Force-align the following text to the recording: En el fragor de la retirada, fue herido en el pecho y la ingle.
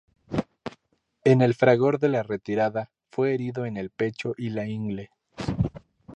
En 1.23 1.43
el 1.43 1.53
fragor 1.53 1.99
de 1.99 2.09
la 2.09 2.23
retirada, 2.23 2.89
fue 3.11 3.35
herido 3.35 3.67
en 3.67 3.77
el 3.77 3.91
pecho 3.91 4.33
y 4.35 4.49
la 4.49 4.67
ingle. 4.67 5.11